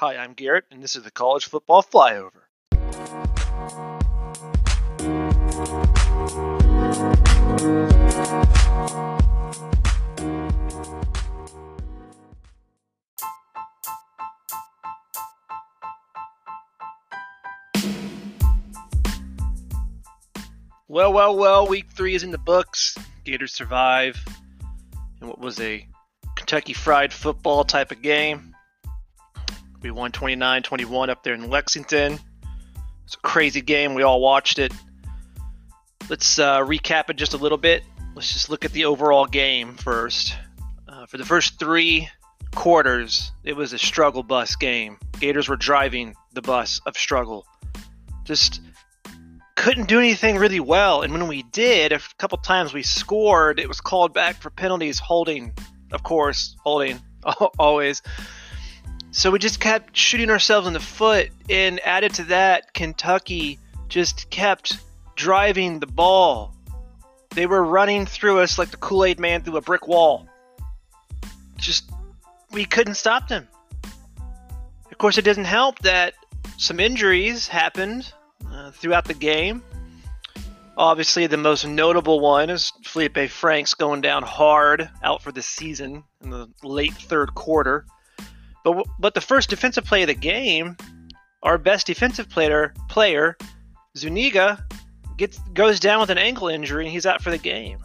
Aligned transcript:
Hi, 0.00 0.16
I'm 0.16 0.34
Garrett, 0.34 0.66
and 0.70 0.80
this 0.80 0.94
is 0.94 1.02
the 1.02 1.10
College 1.10 1.46
Football 1.46 1.82
Flyover. 1.82 2.30
Well, 20.86 21.12
well, 21.12 21.36
well, 21.36 21.66
week 21.66 21.86
three 21.90 22.14
is 22.14 22.22
in 22.22 22.30
the 22.30 22.38
books. 22.38 22.96
Gators 23.24 23.52
survive 23.52 24.24
in 25.20 25.26
what 25.26 25.40
was 25.40 25.58
a 25.58 25.84
Kentucky 26.36 26.72
fried 26.72 27.12
football 27.12 27.64
type 27.64 27.90
of 27.90 28.00
game. 28.00 28.54
We 29.82 29.90
won 29.90 30.12
29 30.12 30.62
21 30.62 31.10
up 31.10 31.22
there 31.22 31.34
in 31.34 31.48
Lexington. 31.48 32.18
It's 33.04 33.14
a 33.14 33.18
crazy 33.18 33.60
game. 33.60 33.94
We 33.94 34.02
all 34.02 34.20
watched 34.20 34.58
it. 34.58 34.72
Let's 36.10 36.38
uh, 36.38 36.60
recap 36.60 37.10
it 37.10 37.16
just 37.16 37.34
a 37.34 37.36
little 37.36 37.58
bit. 37.58 37.84
Let's 38.14 38.32
just 38.32 38.50
look 38.50 38.64
at 38.64 38.72
the 38.72 38.86
overall 38.86 39.26
game 39.26 39.74
first. 39.74 40.34
Uh, 40.88 41.06
for 41.06 41.18
the 41.18 41.24
first 41.24 41.58
three 41.58 42.08
quarters, 42.54 43.30
it 43.44 43.54
was 43.54 43.72
a 43.72 43.78
struggle 43.78 44.22
bus 44.22 44.56
game. 44.56 44.98
Gators 45.20 45.48
were 45.48 45.56
driving 45.56 46.14
the 46.32 46.42
bus 46.42 46.80
of 46.86 46.96
struggle. 46.96 47.46
Just 48.24 48.60
couldn't 49.54 49.88
do 49.88 49.98
anything 49.98 50.36
really 50.36 50.60
well. 50.60 51.02
And 51.02 51.12
when 51.12 51.28
we 51.28 51.42
did, 51.42 51.92
a 51.92 52.00
couple 52.18 52.38
times 52.38 52.72
we 52.72 52.82
scored, 52.82 53.58
it 53.58 53.68
was 53.68 53.80
called 53.80 54.14
back 54.14 54.36
for 54.36 54.50
penalties, 54.50 54.98
holding, 54.98 55.52
of 55.92 56.02
course, 56.02 56.56
holding, 56.62 57.00
always. 57.58 58.02
So 59.10 59.30
we 59.30 59.38
just 59.38 59.60
kept 59.60 59.96
shooting 59.96 60.30
ourselves 60.30 60.66
in 60.66 60.72
the 60.72 60.80
foot. 60.80 61.30
And 61.48 61.80
added 61.84 62.14
to 62.14 62.24
that, 62.24 62.74
Kentucky 62.74 63.58
just 63.88 64.30
kept 64.30 64.78
driving 65.16 65.80
the 65.80 65.86
ball. 65.86 66.54
They 67.30 67.46
were 67.46 67.64
running 67.64 68.06
through 68.06 68.40
us 68.40 68.58
like 68.58 68.70
the 68.70 68.76
Kool 68.76 69.04
Aid 69.04 69.18
man 69.18 69.42
through 69.42 69.56
a 69.56 69.60
brick 69.60 69.88
wall. 69.88 70.28
Just, 71.56 71.90
we 72.52 72.64
couldn't 72.64 72.94
stop 72.94 73.28
them. 73.28 73.48
Of 74.90 74.98
course, 74.98 75.18
it 75.18 75.24
doesn't 75.24 75.44
help 75.44 75.78
that 75.80 76.14
some 76.56 76.80
injuries 76.80 77.48
happened 77.48 78.12
uh, 78.50 78.70
throughout 78.72 79.04
the 79.04 79.14
game. 79.14 79.62
Obviously, 80.76 81.26
the 81.26 81.36
most 81.36 81.66
notable 81.66 82.20
one 82.20 82.50
is 82.50 82.72
Feleipe 82.84 83.30
Franks 83.30 83.74
going 83.74 84.00
down 84.00 84.22
hard 84.22 84.88
out 85.02 85.22
for 85.22 85.32
the 85.32 85.42
season 85.42 86.04
in 86.22 86.30
the 86.30 86.48
late 86.62 86.94
third 86.94 87.34
quarter. 87.34 87.84
But 88.74 88.86
but 88.98 89.14
the 89.14 89.20
first 89.20 89.50
defensive 89.50 89.84
play 89.84 90.02
of 90.02 90.08
the 90.08 90.14
game, 90.14 90.76
our 91.42 91.58
best 91.58 91.86
defensive 91.86 92.28
player 92.28 92.74
player 92.88 93.36
Zuniga 93.96 94.64
gets 95.16 95.38
goes 95.54 95.80
down 95.80 96.00
with 96.00 96.10
an 96.10 96.18
ankle 96.18 96.48
injury 96.48 96.84
and 96.84 96.92
he's 96.92 97.06
out 97.06 97.22
for 97.22 97.30
the 97.30 97.38
game. 97.38 97.78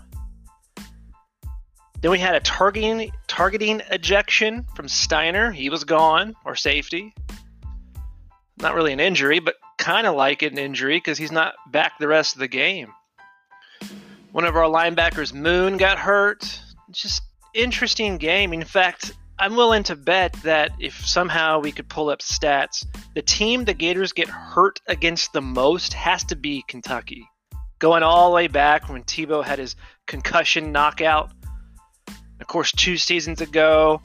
Then 2.02 2.12
we 2.12 2.20
had 2.20 2.36
a 2.36 2.42
targeting 2.42 3.12
targeting 3.28 3.82
ejection 3.90 4.66
from 4.76 4.88
Stiner. 4.88 5.54
He 5.54 5.70
was 5.70 5.84
gone 5.84 6.36
or 6.46 6.56
safety. 6.56 7.14
Not 8.60 8.76
really 8.76 8.94
an 8.94 9.00
injury, 9.00 9.40
but 9.40 9.56
kind 9.78 10.06
of 10.06 10.16
like 10.16 10.42
an 10.42 10.58
injury 10.58 10.98
because 10.98 11.18
he's 11.18 11.32
not 11.32 11.56
back 11.72 11.98
the 12.00 12.08
rest 12.08 12.36
of 12.36 12.40
the 12.40 12.48
game. 12.48 12.94
One 14.32 14.46
of 14.46 14.56
our 14.56 14.70
linebackers, 14.70 15.34
Moon, 15.34 15.78
got 15.78 15.98
hurt. 16.00 16.60
Just 16.92 17.22
interesting 17.54 18.18
game. 18.18 18.54
In 18.54 18.64
fact, 18.64 19.14
I'm 19.40 19.56
willing 19.56 19.84
to 19.84 19.96
bet 19.96 20.34
that 20.44 20.72
if 20.80 21.06
somehow 21.06 21.60
we 21.60 21.72
could 21.72 21.90
pull 21.90 22.10
up 22.10 22.20
stats, 22.20 22.86
the 23.16 23.22
team 23.22 23.66
the 23.66 23.74
Gators 23.74 24.14
get 24.14 24.30
hurt 24.30 24.80
against 24.88 25.34
the 25.34 25.42
most 25.42 25.94
has 25.94 26.24
to 26.26 26.36
be 26.36 26.64
Kentucky. 26.68 27.28
Going 27.80 28.04
all 28.04 28.30
the 28.30 28.36
way 28.36 28.48
back 28.48 28.88
when 28.90 29.04
Tebow 29.04 29.44
had 29.44 29.60
his 29.60 29.76
concussion 30.06 30.72
knockout. 30.72 31.32
Of 32.40 32.48
course, 32.48 32.72
two 32.72 32.98
seasons 32.98 33.42
ago, 33.42 34.02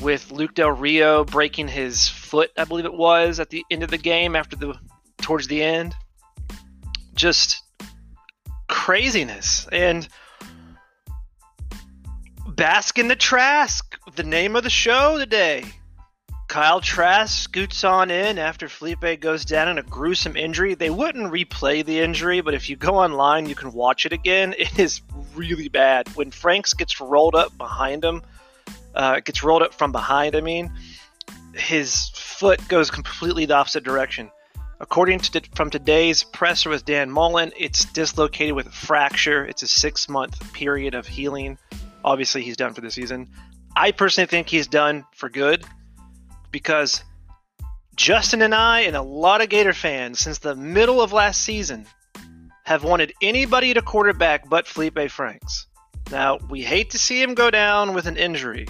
with 0.00 0.30
Luke 0.30 0.54
Del 0.54 0.70
Rio 0.70 1.24
breaking 1.24 1.68
his 1.68 2.08
foot, 2.08 2.50
I 2.56 2.64
believe 2.64 2.84
it 2.84 2.94
was, 2.94 3.40
at 3.40 3.50
the 3.50 3.64
end 3.70 3.82
of 3.82 3.90
the 3.90 3.98
game 3.98 4.36
after 4.36 4.56
the 4.56 4.74
towards 5.18 5.48
the 5.48 5.62
end. 5.62 5.94
Just 7.14 7.62
craziness. 8.68 9.66
And 9.70 10.08
bask 12.56 12.98
in 12.98 13.08
the 13.08 13.16
Trask, 13.16 13.98
the 14.14 14.22
name 14.22 14.56
of 14.56 14.62
the 14.62 14.70
show 14.70 15.18
today. 15.18 15.64
Kyle 16.48 16.82
Trask 16.82 17.42
scoots 17.42 17.82
on 17.82 18.10
in 18.10 18.38
after 18.38 18.68
Feleipe 18.68 19.20
goes 19.20 19.46
down 19.46 19.68
in 19.68 19.78
a 19.78 19.82
gruesome 19.82 20.36
injury. 20.36 20.74
They 20.74 20.90
wouldn't 20.90 21.32
replay 21.32 21.82
the 21.82 22.00
injury, 22.00 22.42
but 22.42 22.52
if 22.52 22.68
you 22.68 22.76
go 22.76 22.96
online, 22.96 23.48
you 23.48 23.54
can 23.54 23.72
watch 23.72 24.04
it 24.04 24.12
again. 24.12 24.54
It 24.58 24.78
is 24.78 25.00
really 25.34 25.68
bad. 25.68 26.14
When 26.14 26.30
Franks 26.30 26.74
gets 26.74 27.00
rolled 27.00 27.34
up 27.34 27.56
behind 27.56 28.04
him, 28.04 28.22
uh, 28.94 29.20
gets 29.20 29.42
rolled 29.42 29.62
up 29.62 29.72
from 29.72 29.92
behind, 29.92 30.36
I 30.36 30.42
mean, 30.42 30.70
his 31.54 32.10
foot 32.14 32.66
goes 32.68 32.90
completely 32.90 33.46
the 33.46 33.54
opposite 33.54 33.82
direction. 33.82 34.30
According 34.78 35.20
to 35.20 35.40
from 35.54 35.70
today's 35.70 36.22
presser 36.22 36.68
with 36.68 36.84
Dan 36.84 37.10
Mullen, 37.10 37.52
it's 37.56 37.86
dislocated 37.86 38.54
with 38.54 38.66
a 38.66 38.72
fracture. 38.72 39.46
It's 39.46 39.62
a 39.62 39.68
six 39.68 40.06
month 40.06 40.52
period 40.52 40.94
of 40.94 41.06
healing. 41.06 41.56
Obviously, 42.04 42.42
he's 42.42 42.56
done 42.56 42.74
for 42.74 42.80
the 42.80 42.90
season. 42.90 43.30
I 43.76 43.92
personally 43.92 44.26
think 44.26 44.48
he's 44.48 44.66
done 44.66 45.04
for 45.14 45.28
good 45.28 45.64
because 46.50 47.02
Justin 47.96 48.42
and 48.42 48.54
I, 48.54 48.80
and 48.80 48.96
a 48.96 49.02
lot 49.02 49.40
of 49.40 49.48
Gator 49.48 49.72
fans 49.72 50.20
since 50.20 50.38
the 50.38 50.54
middle 50.54 51.00
of 51.00 51.12
last 51.12 51.42
season, 51.42 51.86
have 52.64 52.84
wanted 52.84 53.12
anybody 53.20 53.74
to 53.74 53.82
quarterback 53.82 54.48
but 54.48 54.66
Feleipe 54.66 55.10
Franks. 55.10 55.66
Now, 56.10 56.38
we 56.48 56.62
hate 56.62 56.90
to 56.90 56.98
see 56.98 57.20
him 57.20 57.34
go 57.34 57.50
down 57.50 57.94
with 57.94 58.06
an 58.06 58.16
injury. 58.16 58.66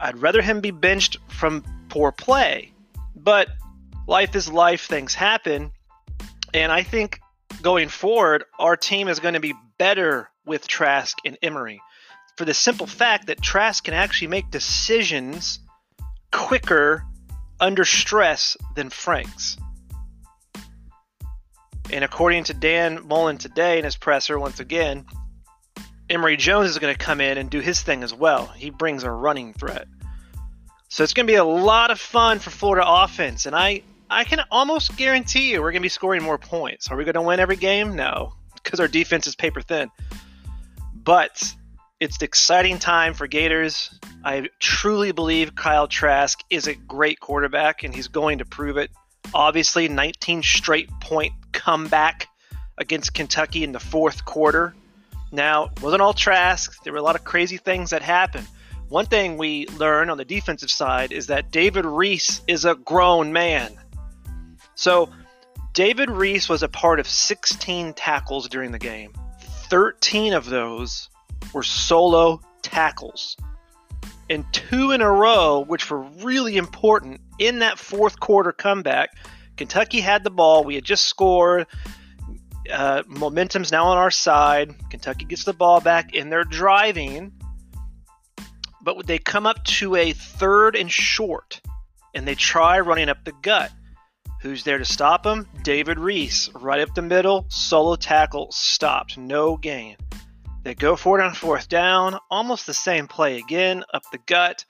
I'd 0.00 0.18
rather 0.18 0.42
him 0.42 0.60
be 0.60 0.70
benched 0.70 1.18
from 1.28 1.64
poor 1.88 2.12
play, 2.12 2.72
but 3.16 3.48
life 4.06 4.34
is 4.36 4.50
life, 4.50 4.86
things 4.86 5.14
happen. 5.14 5.72
And 6.54 6.70
I 6.70 6.82
think 6.82 7.20
going 7.62 7.88
forward, 7.88 8.44
our 8.58 8.76
team 8.76 9.08
is 9.08 9.18
going 9.18 9.34
to 9.34 9.40
be 9.40 9.54
better 9.78 10.30
with 10.46 10.66
Trask 10.66 11.16
and 11.24 11.38
Emory 11.42 11.80
for 12.36 12.44
the 12.44 12.54
simple 12.54 12.86
fact 12.86 13.26
that 13.26 13.40
Trask 13.40 13.84
can 13.84 13.94
actually 13.94 14.28
make 14.28 14.50
decisions 14.50 15.58
quicker 16.30 17.04
under 17.60 17.84
stress 17.84 18.56
than 18.74 18.90
Franks. 18.90 19.56
And 21.92 22.04
according 22.04 22.44
to 22.44 22.54
Dan 22.54 23.06
Mullen 23.06 23.38
today 23.38 23.78
in 23.78 23.84
his 23.84 23.96
presser, 23.96 24.38
once 24.38 24.60
again, 24.60 25.04
Emory 26.08 26.36
Jones 26.36 26.70
is 26.70 26.78
going 26.78 26.94
to 26.94 26.98
come 26.98 27.20
in 27.20 27.38
and 27.38 27.50
do 27.50 27.60
his 27.60 27.82
thing 27.82 28.02
as 28.02 28.14
well. 28.14 28.46
He 28.46 28.70
brings 28.70 29.04
a 29.04 29.10
running 29.10 29.52
threat. 29.52 29.86
So 30.88 31.04
it's 31.04 31.14
going 31.14 31.26
to 31.26 31.30
be 31.30 31.36
a 31.36 31.44
lot 31.44 31.90
of 31.90 32.00
fun 32.00 32.38
for 32.38 32.50
Florida 32.50 32.86
offense. 32.86 33.46
And 33.46 33.54
I, 33.54 33.82
I 34.10 34.24
can 34.24 34.40
almost 34.50 34.96
guarantee 34.96 35.52
you 35.52 35.60
we're 35.60 35.72
going 35.72 35.80
to 35.80 35.86
be 35.86 35.88
scoring 35.88 36.22
more 36.22 36.38
points. 36.38 36.90
Are 36.90 36.96
we 36.96 37.04
going 37.04 37.14
to 37.14 37.22
win 37.22 37.40
every 37.40 37.56
game? 37.56 37.96
No, 37.96 38.34
because 38.54 38.80
our 38.80 38.88
defense 38.88 39.26
is 39.26 39.34
paper 39.34 39.62
thin. 39.62 39.90
But 41.04 41.54
it's 42.00 42.18
the 42.18 42.24
exciting 42.24 42.78
time 42.78 43.14
for 43.14 43.26
Gators. 43.26 43.90
I 44.24 44.48
truly 44.58 45.12
believe 45.12 45.54
Kyle 45.54 45.88
Trask 45.88 46.40
is 46.50 46.66
a 46.66 46.74
great 46.74 47.20
quarterback, 47.20 47.82
and 47.82 47.94
he's 47.94 48.08
going 48.08 48.38
to 48.38 48.44
prove 48.44 48.76
it. 48.76 48.90
Obviously, 49.34 49.88
19 49.88 50.42
straight 50.42 50.90
point 51.00 51.32
comeback 51.52 52.28
against 52.78 53.14
Kentucky 53.14 53.64
in 53.64 53.72
the 53.72 53.80
fourth 53.80 54.24
quarter. 54.24 54.74
Now, 55.30 55.66
it 55.76 55.82
wasn't 55.82 56.02
all 56.02 56.12
Trask. 56.12 56.82
There 56.84 56.92
were 56.92 56.98
a 56.98 57.02
lot 57.02 57.16
of 57.16 57.24
crazy 57.24 57.56
things 57.56 57.90
that 57.90 58.02
happened. 58.02 58.46
One 58.88 59.06
thing 59.06 59.38
we 59.38 59.66
learned 59.78 60.10
on 60.10 60.18
the 60.18 60.24
defensive 60.24 60.70
side 60.70 61.12
is 61.12 61.28
that 61.28 61.50
David 61.50 61.86
Reese 61.86 62.42
is 62.46 62.64
a 62.64 62.74
grown 62.74 63.32
man. 63.32 63.74
So, 64.74 65.08
David 65.72 66.10
Reese 66.10 66.48
was 66.48 66.62
a 66.62 66.68
part 66.68 67.00
of 67.00 67.08
16 67.08 67.94
tackles 67.94 68.48
during 68.48 68.72
the 68.72 68.78
game. 68.78 69.12
13 69.72 70.34
of 70.34 70.44
those 70.44 71.08
were 71.54 71.62
solo 71.62 72.42
tackles. 72.60 73.38
And 74.28 74.44
two 74.52 74.90
in 74.90 75.00
a 75.00 75.10
row, 75.10 75.60
which 75.60 75.90
were 75.90 76.02
really 76.22 76.58
important 76.58 77.22
in 77.38 77.60
that 77.60 77.78
fourth 77.78 78.20
quarter 78.20 78.52
comeback. 78.52 79.16
Kentucky 79.56 80.00
had 80.00 80.24
the 80.24 80.30
ball. 80.30 80.62
We 80.62 80.74
had 80.74 80.84
just 80.84 81.06
scored. 81.06 81.66
Uh, 82.70 83.02
momentum's 83.06 83.72
now 83.72 83.86
on 83.86 83.96
our 83.96 84.10
side. 84.10 84.74
Kentucky 84.90 85.24
gets 85.24 85.44
the 85.44 85.54
ball 85.54 85.80
back, 85.80 86.14
and 86.14 86.30
they're 86.30 86.44
driving. 86.44 87.32
But 88.82 89.06
they 89.06 89.18
come 89.18 89.46
up 89.46 89.64
to 89.64 89.96
a 89.96 90.12
third 90.12 90.76
and 90.76 90.92
short, 90.92 91.62
and 92.14 92.28
they 92.28 92.34
try 92.34 92.78
running 92.80 93.08
up 93.08 93.24
the 93.24 93.32
gut. 93.40 93.72
Who's 94.42 94.64
there 94.64 94.78
to 94.78 94.84
stop 94.84 95.24
him? 95.24 95.46
David 95.62 96.00
Reese, 96.00 96.50
right 96.52 96.80
up 96.80 96.92
the 96.96 97.02
middle, 97.02 97.46
solo 97.48 97.94
tackle, 97.94 98.50
stopped, 98.50 99.16
no 99.16 99.56
gain. 99.56 99.96
They 100.64 100.74
go 100.74 100.96
for 100.96 101.20
it 101.20 101.24
on 101.24 101.32
fourth 101.32 101.68
down, 101.68 102.18
almost 102.28 102.66
the 102.66 102.74
same 102.74 103.06
play 103.06 103.38
again, 103.38 103.84
up 103.94 104.02
the 104.10 104.18
gut. 104.26 104.64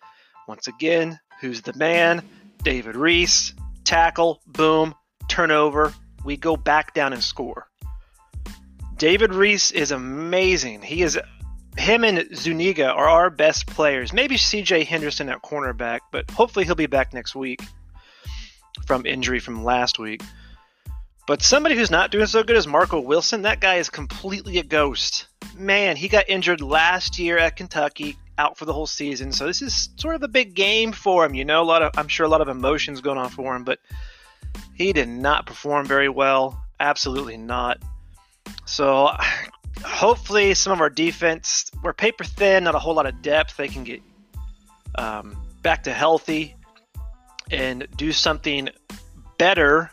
Once 0.46 0.66
again, 0.66 1.18
who's 1.40 1.62
the 1.62 1.72
man? 1.72 2.22
David 2.62 2.96
Reese, 2.96 3.54
tackle, 3.82 4.42
boom, 4.46 4.94
turnover. 5.28 5.94
We 6.22 6.36
go 6.36 6.54
back 6.54 6.92
down 6.92 7.14
and 7.14 7.24
score. 7.24 7.66
David 8.98 9.32
Reese 9.32 9.70
is 9.70 9.90
amazing. 9.90 10.82
He 10.82 11.00
is 11.00 11.18
him 11.78 12.04
and 12.04 12.28
Zuniga 12.36 12.90
are 12.90 13.08
our 13.08 13.30
best 13.30 13.66
players. 13.68 14.12
Maybe 14.12 14.36
CJ 14.36 14.84
Henderson 14.84 15.30
at 15.30 15.40
cornerback, 15.40 16.00
but 16.10 16.30
hopefully 16.30 16.66
he'll 16.66 16.74
be 16.74 16.84
back 16.84 17.14
next 17.14 17.34
week 17.34 17.62
from 18.86 19.06
injury 19.06 19.40
from 19.40 19.64
last 19.64 19.98
week. 19.98 20.22
But 21.26 21.42
somebody 21.42 21.76
who's 21.76 21.90
not 21.90 22.10
doing 22.10 22.26
so 22.26 22.42
good 22.42 22.56
is 22.56 22.66
Marco 22.66 23.00
Wilson. 23.00 23.42
That 23.42 23.60
guy 23.60 23.76
is 23.76 23.88
completely 23.88 24.58
a 24.58 24.64
ghost. 24.64 25.26
Man, 25.56 25.96
he 25.96 26.08
got 26.08 26.28
injured 26.28 26.60
last 26.60 27.18
year 27.18 27.38
at 27.38 27.56
Kentucky, 27.56 28.16
out 28.38 28.58
for 28.58 28.64
the 28.64 28.72
whole 28.72 28.86
season. 28.86 29.32
So 29.32 29.46
this 29.46 29.62
is 29.62 29.90
sort 29.96 30.16
of 30.16 30.22
a 30.22 30.28
big 30.28 30.54
game 30.54 30.90
for 30.92 31.24
him. 31.24 31.34
You 31.34 31.44
know, 31.44 31.62
a 31.62 31.64
lot 31.64 31.82
of 31.82 31.92
I'm 31.96 32.08
sure 32.08 32.26
a 32.26 32.28
lot 32.28 32.40
of 32.40 32.48
emotions 32.48 33.00
going 33.00 33.18
on 33.18 33.30
for 33.30 33.54
him, 33.54 33.62
but 33.62 33.78
he 34.74 34.92
did 34.92 35.08
not 35.08 35.46
perform 35.46 35.86
very 35.86 36.08
well. 36.08 36.60
Absolutely 36.80 37.36
not. 37.36 37.78
So 38.64 39.10
hopefully 39.84 40.54
some 40.54 40.72
of 40.72 40.80
our 40.80 40.90
defense, 40.90 41.70
we're 41.84 41.92
paper 41.92 42.24
thin, 42.24 42.64
not 42.64 42.74
a 42.74 42.80
whole 42.80 42.94
lot 42.94 43.06
of 43.06 43.22
depth. 43.22 43.56
They 43.56 43.68
can 43.68 43.84
get 43.84 44.02
um, 44.96 45.36
back 45.62 45.84
to 45.84 45.92
healthy 45.92 46.56
and 47.50 47.86
do 47.96 48.12
something 48.12 48.68
better 49.38 49.90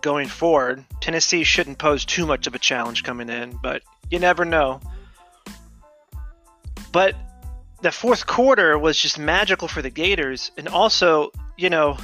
going 0.00 0.28
forward. 0.28 0.84
Tennessee 1.00 1.44
shouldn't 1.44 1.78
pose 1.78 2.04
too 2.04 2.26
much 2.26 2.46
of 2.46 2.54
a 2.54 2.58
challenge 2.58 3.02
coming 3.02 3.28
in, 3.28 3.58
but 3.62 3.82
you 4.10 4.18
never 4.18 4.44
know. 4.44 4.80
But 6.92 7.14
the 7.82 7.90
fourth 7.90 8.26
quarter 8.26 8.78
was 8.78 8.98
just 8.98 9.18
magical 9.18 9.68
for 9.68 9.82
the 9.82 9.90
Gators, 9.90 10.50
and 10.56 10.68
also, 10.68 11.30
you 11.56 11.70
know, 11.70 11.98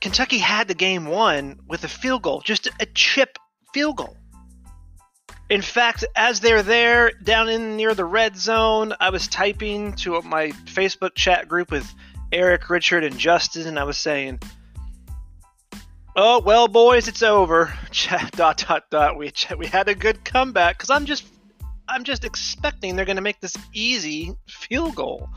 Kentucky 0.00 0.38
had 0.38 0.68
the 0.68 0.74
game 0.74 1.06
won 1.06 1.58
with 1.66 1.84
a 1.84 1.88
field 1.88 2.22
goal, 2.22 2.40
just 2.42 2.68
a 2.78 2.86
chip 2.86 3.38
field 3.72 3.96
goal. 3.96 4.16
In 5.50 5.62
fact, 5.62 6.04
as 6.16 6.40
they're 6.40 6.62
there 6.62 7.12
down 7.22 7.48
in 7.48 7.76
near 7.76 7.94
the 7.94 8.04
red 8.04 8.36
zone, 8.36 8.94
I 9.00 9.10
was 9.10 9.28
typing 9.28 9.92
to 9.96 10.20
my 10.22 10.48
Facebook 10.66 11.14
chat 11.14 11.48
group 11.48 11.70
with 11.70 11.90
Eric, 12.34 12.68
Richard, 12.68 13.04
and 13.04 13.18
Justin, 13.18 13.66
and 13.66 13.78
I 13.78 13.84
was 13.84 13.96
saying, 13.96 14.40
"Oh 16.16 16.40
well, 16.40 16.68
boys, 16.68 17.08
it's 17.08 17.22
over." 17.22 17.72
Dot 18.36 18.58
dot 18.58 18.90
dot. 18.90 19.16
We 19.16 19.32
we 19.56 19.66
had 19.66 19.88
a 19.88 19.94
good 19.94 20.24
comeback 20.24 20.76
because 20.76 20.90
I'm 20.90 21.06
just 21.06 21.24
I'm 21.88 22.04
just 22.04 22.24
expecting 22.24 22.96
they're 22.96 23.04
going 23.04 23.16
to 23.16 23.22
make 23.22 23.40
this 23.40 23.56
easy 23.72 24.34
field 24.48 24.94
goal, 24.94 25.30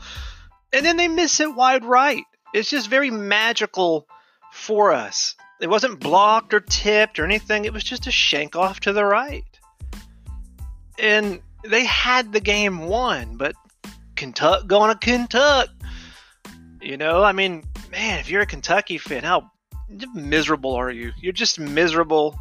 and 0.72 0.84
then 0.84 0.96
they 0.96 1.08
miss 1.08 1.40
it 1.40 1.54
wide 1.54 1.84
right. 1.84 2.24
It's 2.52 2.70
just 2.70 2.88
very 2.88 3.10
magical 3.10 4.06
for 4.52 4.92
us. 4.92 5.36
It 5.60 5.70
wasn't 5.70 6.00
blocked 6.00 6.52
or 6.52 6.60
tipped 6.60 7.18
or 7.18 7.24
anything. 7.24 7.64
It 7.64 7.72
was 7.72 7.84
just 7.84 8.06
a 8.06 8.10
shank 8.10 8.56
off 8.56 8.80
to 8.80 8.92
the 8.92 9.04
right 9.04 9.44
and 10.98 11.40
they 11.64 11.84
had 11.84 12.32
the 12.32 12.40
game 12.40 12.86
won, 12.86 13.36
but 13.36 13.54
Kentucky 14.16 14.66
going 14.66 14.90
to 14.92 14.98
Kentucky. 14.98 15.72
You 16.88 16.96
know, 16.96 17.22
I 17.22 17.32
mean, 17.32 17.64
man, 17.90 18.18
if 18.18 18.30
you're 18.30 18.40
a 18.40 18.46
Kentucky 18.46 18.96
fan, 18.96 19.22
how 19.22 19.50
miserable 20.14 20.72
are 20.72 20.90
you? 20.90 21.12
You're 21.20 21.34
just 21.34 21.60
miserable. 21.60 22.34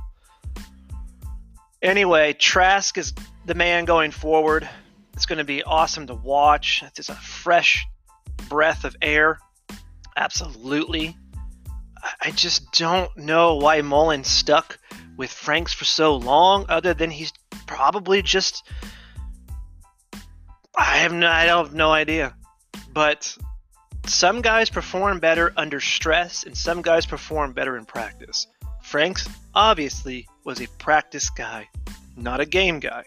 Anyway, 1.82 2.32
Trask 2.32 2.98
is 2.98 3.14
the 3.46 3.56
man 3.56 3.84
going 3.84 4.12
forward. 4.12 4.66
It's 5.12 5.26
going 5.26 5.40
to 5.40 5.44
be 5.44 5.64
awesome 5.64 6.08
to 6.08 6.14
watch. 6.14 6.82
It's 6.86 6.96
just 6.96 7.10
a 7.10 7.16
fresh 7.16 7.86
breath 8.48 8.86
of 8.86 8.96
air. 9.02 9.40
Absolutely. 10.16 11.18
I 12.22 12.32
just 12.32 12.72
don't 12.72 13.18
know 13.18 13.58
why 13.58 13.82
Mullen 13.82 14.24
stuck 14.24 14.80
with 15.18 15.30
Franks 15.30 15.74
for 15.74 15.84
so 15.84 16.16
long, 16.16 16.68
other 16.70 16.94
than 16.94 17.12
he's 17.12 17.34
probably 17.66 18.22
just 18.22 18.64
I 20.74 21.00
have 21.00 21.12
no 21.12 21.28
I 21.28 21.44
have 21.48 21.74
no 21.74 21.92
idea. 21.92 22.34
But 22.94 23.38
some 24.10 24.42
guys 24.42 24.70
perform 24.70 25.20
better 25.20 25.54
under 25.58 25.80
stress 25.80 26.44
and 26.44 26.56
some 26.56 26.82
guys 26.82 27.06
perform 27.06 27.54
better 27.54 27.78
in 27.78 27.86
practice. 27.86 28.48
Franks 28.82 29.28
obviously 29.54 30.28
was 30.46 30.62
a 30.62 30.68
practice 30.78 31.30
guy, 31.30 31.68
not 32.16 32.40
a 32.40 32.46
game 32.46 32.80
guy. 32.80 33.04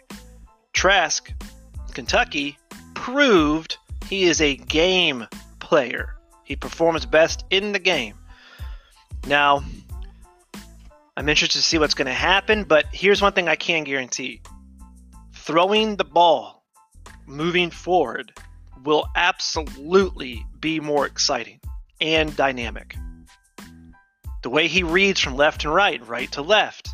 Trask, 0.73 1.33
Kentucky, 1.95 2.59
proved 2.95 3.79
he 4.07 4.25
is 4.25 4.41
a 4.41 4.57
game 4.57 5.27
player. 5.59 6.17
He 6.45 6.57
performs 6.57 7.07
best 7.07 7.45
in 7.51 7.73
the 7.73 7.79
game. 7.79 8.17
Now, 9.27 9.63
I'm 11.17 11.29
interested 11.29 11.59
to 11.59 11.65
see 11.65 11.79
what's 11.79 11.95
going 11.95 12.07
to 12.07 12.13
happen, 12.13 12.65
but 12.65 12.87
here's 12.93 13.23
one 13.23 13.33
thing 13.33 13.49
I 13.49 13.57
can 13.57 13.85
guarantee 13.85 14.43
throwing 15.35 15.97
the 15.97 16.05
ball 16.05 16.63
moving 17.27 17.71
forward 17.71 18.33
will 18.85 19.07
absolutely 19.17 20.45
be 20.61 20.81
more 20.81 21.07
exciting 21.07 21.61
and 22.01 22.35
dynamic. 22.37 22.97
The 24.43 24.51
way 24.51 24.69
he 24.69 24.83
reads 24.83 25.21
from 25.21 25.37
left 25.37 25.65
and 25.65 25.75
right, 25.75 26.07
right 26.07 26.31
to 26.33 26.43
left, 26.43 26.89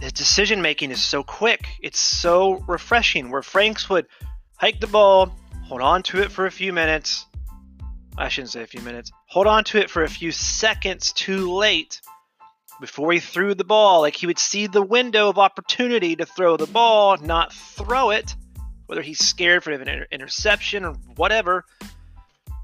his 0.00 0.12
decision 0.12 0.62
making 0.62 0.90
is 0.90 1.02
so 1.02 1.22
quick. 1.22 1.66
It's 1.82 1.98
so 1.98 2.62
refreshing. 2.68 3.30
Where 3.30 3.42
Franks 3.42 3.88
would 3.88 4.06
hike 4.56 4.80
the 4.80 4.86
ball, 4.86 5.34
hold 5.64 5.80
on 5.80 6.02
to 6.04 6.20
it 6.20 6.30
for 6.30 6.46
a 6.46 6.50
few 6.50 6.72
minutes. 6.72 7.26
I 8.16 8.28
shouldn't 8.28 8.52
say 8.52 8.62
a 8.62 8.66
few 8.66 8.82
minutes. 8.82 9.10
Hold 9.26 9.46
on 9.46 9.64
to 9.64 9.78
it 9.78 9.90
for 9.90 10.04
a 10.04 10.08
few 10.08 10.30
seconds 10.30 11.12
too 11.12 11.52
late 11.52 12.00
before 12.80 13.12
he 13.12 13.18
threw 13.18 13.54
the 13.54 13.64
ball. 13.64 14.02
Like 14.02 14.14
he 14.14 14.26
would 14.26 14.38
see 14.38 14.66
the 14.66 14.82
window 14.82 15.28
of 15.28 15.38
opportunity 15.38 16.16
to 16.16 16.26
throw 16.26 16.56
the 16.56 16.66
ball, 16.66 17.16
not 17.16 17.52
throw 17.52 18.10
it, 18.10 18.36
whether 18.86 19.02
he's 19.02 19.18
scared 19.18 19.64
for 19.64 19.70
an 19.70 19.80
inter- 19.80 20.06
interception 20.10 20.84
or 20.84 20.94
whatever, 21.16 21.64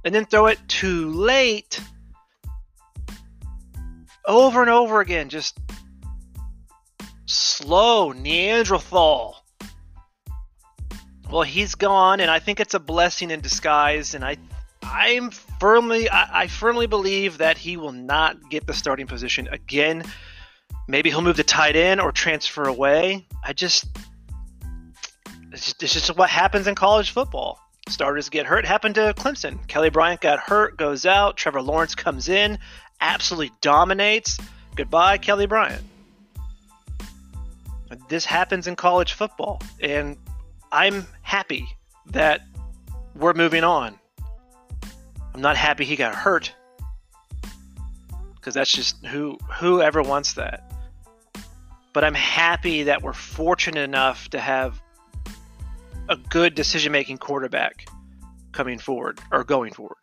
and 0.05 0.15
then 0.15 0.25
throw 0.25 0.47
it 0.47 0.59
too 0.69 1.11
late. 1.11 1.81
Over 4.27 4.61
and 4.61 4.71
over 4.71 5.01
again, 5.01 5.29
just 5.29 5.59
slow 7.27 8.13
Neanderthal. 8.13 9.37
Well, 11.31 11.43
he's 11.43 11.75
gone, 11.75 12.21
and 12.21 12.31
I 12.31 12.41
think 12.41 12.61
it's 12.61 12.75
a 12.75 12.81
blessing 12.81 13.31
in 13.31 13.41
disguise, 13.41 14.15
and 14.15 14.25
I 14.25 14.37
I'm 14.83 15.31
firmly, 15.31 16.09
I, 16.09 16.43
I, 16.43 16.47
firmly 16.47 16.87
believe 16.87 17.39
that 17.39 17.59
he 17.59 17.77
will 17.77 17.93
not 17.93 18.51
get 18.51 18.67
the 18.67 18.75
starting 18.75 19.07
position 19.07 19.49
again. 19.49 20.05
Maybe 20.89 21.11
he'll 21.11 21.23
move 21.23 21.37
to 21.37 21.45
tight 21.45 21.77
end 21.77 22.01
or 22.01 22.13
transfer 22.13 22.65
away. 22.65 23.27
I 23.45 23.53
just, 23.53 23.87
it's 25.53 25.75
just, 25.75 26.17
what 26.17 26.31
happens 26.31 26.67
in 26.67 26.75
college 26.75 27.11
football. 27.11 27.59
Starters 27.89 28.29
get 28.29 28.47
hurt. 28.47 28.65
Happened 28.65 28.95
to 28.97 29.15
Clemson. 29.17 29.67
Kelly 29.67 29.91
Bryant 29.91 30.21
got 30.21 30.39
hurt, 30.39 30.77
goes 30.77 31.07
out. 31.07 31.37
Trevor 31.37 31.63
Lawrence 31.63 31.95
comes 31.95 32.29
in, 32.29 32.59
absolutely 33.01 33.53
dominates. 33.61 34.39
Goodbye, 34.77 35.19
Kelly 35.19 35.47
Bryant. 35.47 35.83
This 38.09 38.25
happens 38.25 38.69
in 38.69 38.77
college 38.77 39.15
football, 39.15 39.61
and 39.81 40.17
I'm 40.71 41.07
happy 41.23 41.67
that 42.07 42.43
we're 43.17 43.33
moving 43.33 43.65
on. 43.65 43.99
I'm 45.35 45.41
not 45.41 45.57
happy 45.57 45.85
he 45.85 45.97
got 45.97 46.15
hurt 46.15 46.55
because 48.37 48.55
that's 48.55 48.73
just 48.73 49.05
who 49.07 49.39
whoever 49.59 50.03
wants 50.03 50.35
that. 50.35 50.73
But 51.93 52.05
I'm 52.05 52.15
happy 52.15 52.85
that 52.85 53.03
we're 53.03 53.13
fortunate 53.13 53.83
enough 53.83 54.29
to 54.31 54.39
have 54.39 54.81
a 56.11 56.17
good 56.17 56.57
decision-making 56.57 57.19
quarterback 57.19 57.89
coming 58.51 58.81
forward 58.81 59.21
or 59.31 59.45
going 59.45 59.73
forward. 59.73 59.97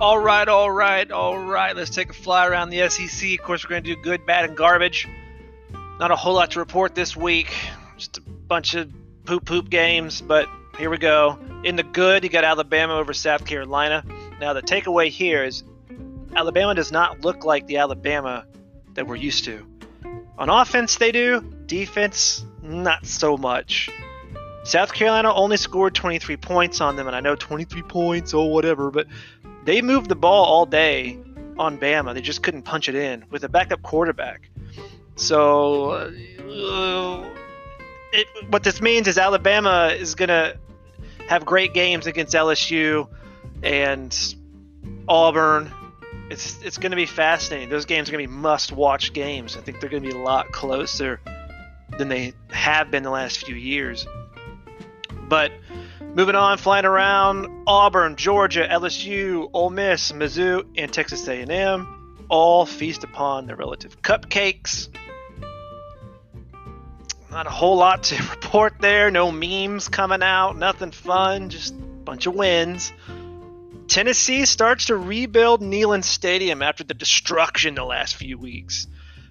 All 0.00 0.18
right, 0.18 0.46
all 0.46 0.70
right, 0.70 1.10
all 1.10 1.38
right. 1.38 1.74
Let's 1.74 1.90
take 1.90 2.10
a 2.10 2.12
fly 2.12 2.46
around 2.46 2.68
the 2.68 2.88
SEC. 2.90 3.32
Of 3.32 3.44
course, 3.44 3.64
we're 3.64 3.70
going 3.70 3.84
to 3.84 3.94
do 3.94 4.02
good, 4.02 4.26
bad, 4.26 4.44
and 4.44 4.56
garbage. 4.56 5.08
Not 5.98 6.10
a 6.10 6.16
whole 6.16 6.34
lot 6.34 6.52
to 6.52 6.60
report 6.60 6.94
this 6.94 7.16
week. 7.16 7.52
Just 7.96 8.18
a 8.18 8.20
bunch 8.20 8.74
of 8.74 8.92
poop 9.24 9.46
poop 9.46 9.70
games, 9.70 10.20
but 10.20 10.46
here 10.78 10.90
we 10.90 10.98
go. 10.98 11.38
In 11.64 11.76
the 11.76 11.82
good, 11.82 12.22
you 12.22 12.28
got 12.28 12.44
Alabama 12.44 12.96
over 12.96 13.12
South 13.14 13.44
Carolina. 13.44 14.04
Now, 14.40 14.52
the 14.52 14.62
takeaway 14.62 15.08
here 15.08 15.44
is 15.44 15.64
Alabama 16.34 16.74
does 16.74 16.92
not 16.92 17.22
look 17.22 17.44
like 17.44 17.66
the 17.66 17.78
Alabama 17.78 18.46
that 18.94 19.06
we're 19.06 19.16
used 19.16 19.44
to. 19.44 19.66
On 20.38 20.48
offense, 20.48 20.96
they 20.96 21.10
do. 21.10 21.40
Defense, 21.66 22.44
not 22.62 23.04
so 23.04 23.36
much. 23.36 23.90
South 24.64 24.92
Carolina 24.92 25.32
only 25.32 25.56
scored 25.56 25.94
23 25.94 26.36
points 26.36 26.80
on 26.80 26.94
them, 26.96 27.06
and 27.06 27.16
I 27.16 27.20
know 27.20 27.34
23 27.34 27.82
points, 27.82 28.34
or 28.34 28.44
oh, 28.44 28.48
whatever, 28.48 28.90
but 28.90 29.06
they 29.64 29.82
moved 29.82 30.08
the 30.08 30.16
ball 30.16 30.44
all 30.44 30.66
day 30.66 31.18
on 31.58 31.78
Bama. 31.78 32.14
They 32.14 32.20
just 32.20 32.42
couldn't 32.42 32.62
punch 32.62 32.88
it 32.88 32.94
in 32.94 33.24
with 33.30 33.44
a 33.44 33.48
backup 33.48 33.82
quarterback. 33.82 34.48
So, 35.16 35.90
uh, 35.90 37.24
it, 38.12 38.26
what 38.50 38.62
this 38.62 38.80
means 38.80 39.08
is 39.08 39.18
Alabama 39.18 39.88
is 39.98 40.14
going 40.14 40.28
to 40.28 40.56
have 41.28 41.44
great 41.44 41.74
games 41.74 42.06
against 42.06 42.34
LSU 42.34 43.08
and 43.62 44.16
Auburn. 45.08 45.72
It's 46.30 46.62
it's 46.62 46.78
going 46.78 46.90
to 46.90 46.96
be 46.96 47.06
fascinating. 47.06 47.70
Those 47.70 47.86
games 47.86 48.08
are 48.08 48.12
going 48.12 48.24
to 48.24 48.28
be 48.28 48.34
must-watch 48.34 49.12
games. 49.12 49.56
I 49.56 49.60
think 49.60 49.80
they're 49.80 49.90
going 49.90 50.02
to 50.02 50.08
be 50.10 50.14
a 50.14 50.22
lot 50.22 50.52
closer 50.52 51.20
than 51.96 52.08
they 52.08 52.34
have 52.50 52.90
been 52.90 53.02
the 53.02 53.10
last 53.10 53.38
few 53.38 53.54
years. 53.54 54.06
But 55.28 55.52
moving 56.14 56.34
on, 56.34 56.58
flying 56.58 56.84
around, 56.84 57.64
Auburn, 57.66 58.16
Georgia, 58.16 58.66
LSU, 58.70 59.48
Ole 59.52 59.70
Miss, 59.70 60.12
Mizzou, 60.12 60.66
and 60.76 60.92
Texas 60.92 61.26
A&M 61.26 61.98
all 62.28 62.66
feast 62.66 63.04
upon 63.04 63.46
their 63.46 63.56
relative 63.56 64.00
cupcakes. 64.02 64.88
Not 67.30 67.46
a 67.46 67.50
whole 67.50 67.76
lot 67.76 68.04
to 68.04 68.22
report 68.30 68.74
there. 68.80 69.10
No 69.10 69.30
memes 69.30 69.88
coming 69.88 70.22
out. 70.22 70.56
Nothing 70.56 70.90
fun. 70.90 71.50
Just 71.50 71.74
a 71.74 71.78
bunch 71.78 72.26
of 72.26 72.34
wins. 72.34 72.92
Tennessee 73.88 74.44
starts 74.44 74.86
to 74.86 74.96
rebuild 74.96 75.62
Neyland 75.62 76.04
Stadium 76.04 76.62
after 76.62 76.84
the 76.84 76.92
destruction 76.92 77.74
the 77.74 77.84
last 77.84 78.16
few 78.16 78.36
weeks. 78.36 78.86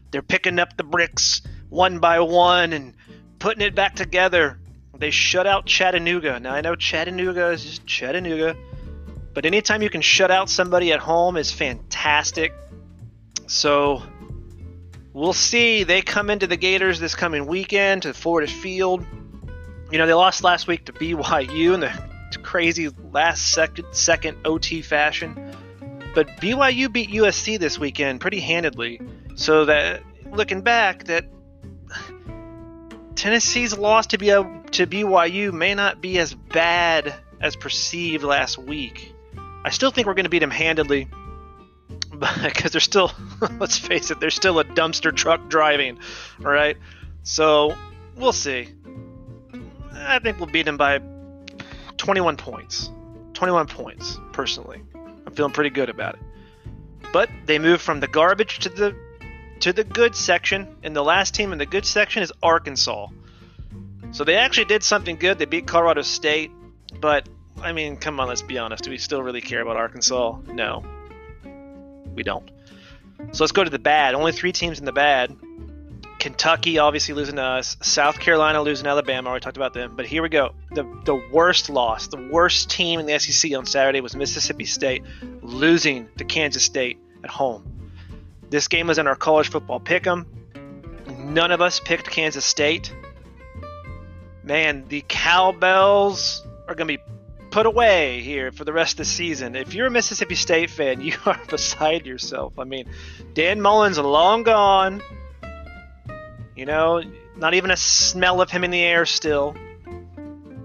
They're 0.10 0.24
picking 0.24 0.58
up 0.58 0.76
the 0.76 0.84
bricks 0.84 1.42
one 1.70 2.00
by 2.00 2.20
one 2.22 2.74
and 2.74 2.96
putting 3.38 3.62
it 3.62 3.76
back 3.76 3.96
together. 3.96 4.60
They 4.98 5.12
shut 5.12 5.46
out 5.46 5.68
Chattanooga. 5.68 6.40
Now 6.40 6.54
I 6.54 6.62
know 6.62 6.76
Chattanooga 6.76 7.50
is 7.52 7.64
just 7.64 7.86
Chattanooga, 7.86 8.58
but 9.36 9.46
anytime 9.46 9.84
you 9.84 9.92
can 9.92 10.02
shut 10.02 10.32
out 10.32 10.50
somebody 10.50 10.92
at 10.92 11.00
home 11.00 11.38
is 11.38 11.52
fantastic. 11.52 12.52
So 13.46 14.02
we'll 15.14 15.34
see. 15.34 15.84
They 15.84 16.02
come 16.02 16.32
into 16.32 16.48
the 16.48 16.58
Gators 16.58 17.00
this 17.00 17.14
coming 17.14 17.46
weekend 17.46 18.02
to 18.04 18.14
Florida 18.16 18.52
Field. 18.52 19.06
You 19.92 20.00
know, 20.00 20.08
they 20.08 20.16
lost 20.16 20.44
last 20.44 20.68
week 20.68 20.86
to 20.86 20.94
BYU 20.94 21.76
in 21.76 21.80
the 21.80 22.17
crazy 22.48 22.88
last 23.12 23.52
second 23.52 23.86
second 23.92 24.38
OT 24.46 24.82
fashion. 24.82 25.54
But 26.16 26.28
BYU 26.38 26.92
beat 26.92 27.10
USC 27.10 27.60
this 27.60 27.78
weekend 27.78 28.22
pretty 28.22 28.40
handedly. 28.40 29.02
So 29.36 29.66
that 29.66 30.02
looking 30.32 30.62
back, 30.62 31.04
that 31.06 31.26
Tennessee's 33.16 33.78
loss 33.78 34.08
to, 34.08 34.18
B- 34.18 34.28
to 34.28 34.88
BYU 34.88 35.52
may 35.52 35.76
not 35.76 36.02
be 36.02 36.20
as 36.20 36.34
bad 36.34 37.14
as 37.42 37.58
perceived 37.58 38.24
last 38.24 38.58
week. 38.58 39.14
I 39.66 39.70
still 39.70 39.92
think 39.92 40.08
we're 40.08 40.14
going 40.14 40.24
to 40.24 40.30
beat 40.30 40.40
them 40.40 40.50
handedly 40.50 41.10
because 42.44 42.72
they're 42.72 42.80
still, 42.80 43.12
let's 43.60 43.78
face 43.78 44.10
it, 44.10 44.22
they're 44.22 44.30
still 44.30 44.60
a 44.60 44.64
dumpster 44.64 45.14
truck 45.14 45.50
driving, 45.50 46.00
all 46.40 46.52
right? 46.52 46.78
So 47.24 47.76
we'll 48.16 48.32
see. 48.32 48.70
I 49.94 50.20
think 50.20 50.40
we'll 50.40 50.48
beat 50.48 50.66
them 50.66 50.78
by 50.78 51.02
21 52.08 52.38
points. 52.38 52.90
21 53.34 53.68
points, 53.68 54.18
personally. 54.32 54.82
I'm 55.26 55.34
feeling 55.34 55.52
pretty 55.52 55.72
good 55.72 55.90
about 55.90 56.16
it. 56.16 56.22
But 57.12 57.30
they 57.46 57.60
moved 57.60 57.82
from 57.82 58.00
the 58.00 58.08
garbage 58.08 58.60
to 58.60 58.70
the 58.70 58.96
to 59.60 59.74
the 59.74 59.84
good 59.84 60.16
section, 60.16 60.78
and 60.84 60.96
the 60.96 61.04
last 61.04 61.36
team 61.36 61.52
in 61.52 61.58
the 61.58 61.66
good 61.66 61.86
section 61.86 62.24
is 62.24 62.32
Arkansas. 62.42 63.08
So 64.12 64.24
they 64.24 64.36
actually 64.36 64.64
did 64.66 64.84
something 64.84 65.18
good. 65.18 65.38
They 65.38 65.44
beat 65.44 65.68
Colorado 65.68 66.02
State, 66.02 66.50
but 67.02 67.28
I 67.62 67.74
mean, 67.74 67.98
come 67.98 68.22
on, 68.22 68.30
let's 68.30 68.42
be 68.42 68.58
honest. 68.58 68.86
Do 68.86 68.90
we 68.90 68.98
still 69.00 69.22
really 69.22 69.42
care 69.42 69.60
about 69.60 69.76
Arkansas? 69.76 70.38
No, 70.48 70.86
we 72.16 72.24
don't. 72.24 72.50
So 73.34 73.44
let's 73.44 73.52
go 73.52 73.66
to 73.66 73.70
the 73.70 73.80
bad. 73.80 74.16
Only 74.16 74.32
three 74.32 74.54
teams 74.54 74.80
in 74.80 74.86
the 74.86 74.94
bad. 74.94 75.36
Kentucky 76.20 76.80
obviously 76.80 77.14
losing 77.14 77.36
to 77.36 77.44
us. 77.44 77.78
South 77.82 78.20
Carolina 78.20 78.62
losing 78.62 78.88
Alabama. 78.88 79.34
We 79.34 79.40
talked 79.40 79.58
about 79.58 79.74
them. 79.74 79.96
But 79.96 80.06
here 80.06 80.22
we 80.22 80.30
go. 80.30 80.54
The 80.72 80.84
the 81.06 81.16
worst 81.32 81.70
loss, 81.70 82.08
the 82.08 82.28
worst 82.32 82.70
team 82.70 83.00
in 83.00 83.06
the 83.06 83.20
SEC 83.20 83.56
on 83.56 83.66
Saturday 83.66 84.02
was 84.02 84.16
Mississippi 84.16 84.66
State 84.66 85.04
losing 85.42 86.10
to 86.18 86.26
Kansas 86.26 86.64
State 86.64 87.00
at 87.24 87.30
home. 87.30 87.92
This 88.50 88.68
game 88.68 88.88
was 88.88 88.98
in 88.98 89.08
our 89.08 89.16
college 89.16 89.50
football 89.50 89.80
pick'em. 89.80 90.26
None 91.08 91.52
of 91.52 91.62
us 91.62 91.80
picked 91.80 92.10
Kansas 92.10 92.46
State. 92.46 92.94
Man, 94.44 94.86
the 94.88 95.04
cowbells 95.08 96.46
are 96.68 96.76
going 96.76 96.88
to 96.88 96.98
be 96.98 97.04
put 97.52 97.66
away 97.66 98.22
here 98.22 98.52
for 98.52 98.64
the 98.64 98.74
rest 98.74 98.94
of 98.94 98.98
the 99.00 99.06
season. 99.06 99.56
If 99.56 99.74
you're 99.74 99.88
a 99.88 99.92
Mississippi 99.92 100.36
State 100.36 100.70
fan, 100.70 101.02
you 101.08 101.14
are 101.26 101.40
beside 101.50 102.06
yourself. 102.06 102.58
I 102.58 102.64
mean, 102.64 102.88
Dan 103.34 103.62
Mullen's 103.62 103.98
long 103.98 104.44
gone. 104.44 105.02
You 106.58 106.66
know, 106.66 107.04
not 107.36 107.54
even 107.54 107.70
a 107.70 107.78
smell 107.78 108.42
of 108.42 108.50
him 108.50 108.64
in 108.64 108.72
the 108.72 108.82
air 108.82 109.06
still. 109.06 109.56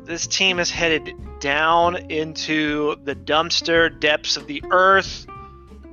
This 0.05 0.27
team 0.27 0.59
is 0.59 0.71
headed 0.71 1.15
down 1.39 2.11
into 2.11 2.97
the 3.05 3.15
dumpster 3.15 4.01
depths 4.01 4.39
of 4.39 4.47
the 4.47 4.65
earth 4.71 5.27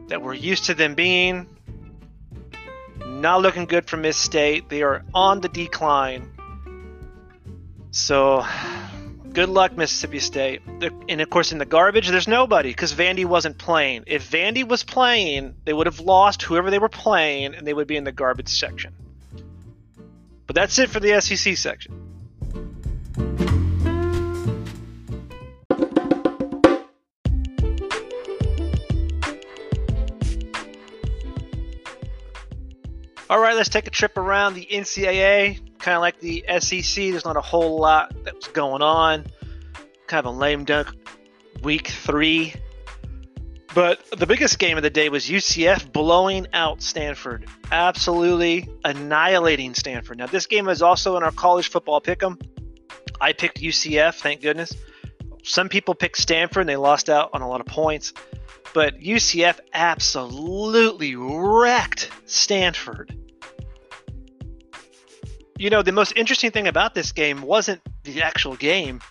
that 0.07 0.21
we're 0.21 0.35
used 0.35 0.65
to 0.65 0.73
them 0.73 0.95
being. 0.95 1.47
Not 3.05 3.41
looking 3.41 3.65
good 3.65 3.87
for 3.87 3.97
Miss 3.97 4.15
State. 4.15 4.69
They 4.69 4.83
are 4.83 5.03
on 5.13 5.41
the 5.41 5.49
decline. 5.49 6.31
So, 7.91 8.45
good 9.33 9.49
luck, 9.49 9.75
Mississippi 9.75 10.19
State. 10.19 10.61
And 11.09 11.19
of 11.19 11.29
course, 11.29 11.51
in 11.51 11.57
the 11.57 11.65
garbage, 11.65 12.07
there's 12.07 12.29
nobody 12.29 12.69
because 12.69 12.93
Vandy 12.93 13.25
wasn't 13.25 13.57
playing. 13.57 14.05
If 14.07 14.31
Vandy 14.31 14.65
was 14.65 14.81
playing, 14.81 15.55
they 15.65 15.73
would 15.73 15.87
have 15.87 15.99
lost 15.99 16.43
whoever 16.43 16.71
they 16.71 16.79
were 16.79 16.87
playing, 16.87 17.53
and 17.53 17.67
they 17.67 17.73
would 17.73 17.87
be 17.87 17.97
in 17.97 18.05
the 18.05 18.13
garbage 18.13 18.47
section. 18.47 18.93
But 20.49 20.55
that's 20.55 20.79
it 20.79 20.89
for 20.89 20.99
the 20.99 21.21
SEC 21.21 21.55
section. 21.55 21.93
All 33.29 33.39
right, 33.39 33.55
let's 33.55 33.69
take 33.69 33.85
a 33.85 33.91
trip 33.91 34.17
around 34.17 34.55
the 34.55 34.65
NCAA. 34.71 35.59
Kind 35.77 35.95
of 35.95 36.01
like 36.01 36.19
the 36.19 36.43
SEC, 36.57 37.11
there's 37.11 37.25
not 37.25 37.37
a 37.37 37.41
whole 37.41 37.79
lot 37.79 38.11
that's 38.23 38.47
going 38.47 38.81
on. 38.81 39.27
Kind 40.07 40.25
of 40.25 40.33
a 40.33 40.35
lame 40.35 40.65
duck 40.65 40.95
week 41.61 41.89
three 41.89 42.55
but 43.73 44.03
the 44.11 44.25
biggest 44.25 44.57
game 44.59 44.77
of 44.77 44.83
the 44.83 44.89
day 44.89 45.09
was 45.09 45.27
UCF 45.27 45.91
blowing 45.91 46.47
out 46.53 46.81
Stanford, 46.81 47.47
absolutely 47.71 48.67
annihilating 48.83 49.73
Stanford. 49.73 50.17
Now, 50.17 50.25
this 50.25 50.47
game 50.47 50.67
is 50.69 50.81
also 50.81 51.17
in 51.17 51.23
our 51.23 51.31
college 51.31 51.69
football 51.69 52.01
pick'em. 52.01 52.41
I 53.21 53.33
picked 53.33 53.61
UCF, 53.61 54.15
thank 54.15 54.41
goodness. 54.41 54.73
Some 55.43 55.69
people 55.69 55.95
picked 55.95 56.17
Stanford 56.17 56.61
and 56.61 56.69
they 56.69 56.77
lost 56.77 57.09
out 57.09 57.29
on 57.33 57.41
a 57.41 57.47
lot 57.47 57.61
of 57.61 57.67
points, 57.67 58.13
but 58.73 58.99
UCF 58.99 59.59
absolutely 59.73 61.15
wrecked 61.15 62.09
Stanford. 62.25 63.15
You 65.57 65.69
know, 65.69 65.81
the 65.81 65.91
most 65.91 66.13
interesting 66.15 66.51
thing 66.51 66.67
about 66.67 66.95
this 66.95 67.11
game 67.11 67.41
wasn't 67.41 67.81
the 68.03 68.21
actual 68.21 68.55
game, 68.55 69.01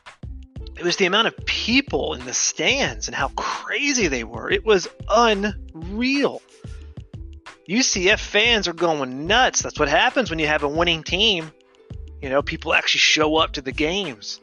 it 0.78 0.85
was 0.85 0.97
the 0.97 1.06
amount 1.06 1.26
of 1.26 1.37
people 1.44 2.14
in 2.14 2.25
the 2.25 2.32
stands 2.32 3.08
and 3.08 3.14
how 3.14 3.28
crazy 3.28 4.06
they 4.06 4.23
were. 4.23 4.49
It 4.49 4.64
was 4.64 4.87
unreal. 5.08 6.40
UCF 7.68 8.20
fans 8.20 8.68
are 8.68 8.73
going 8.73 9.26
nuts. 9.26 9.61
That's 9.61 9.78
what 9.78 9.88
happens 9.88 10.30
when 10.30 10.38
you 10.38 10.47
have 10.47 10.62
a 10.62 10.68
winning 10.68 11.02
team. 11.02 11.50
You 12.23 12.28
know, 12.30 12.42
people 12.42 12.73
actually 12.73 13.00
show 13.00 13.37
up 13.37 13.54
to 13.54 13.61
the 13.61 13.73
games. 13.73 14.40